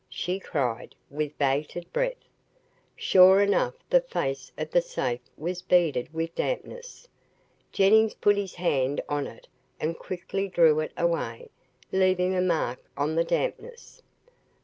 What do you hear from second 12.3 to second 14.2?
a mark on the dampness.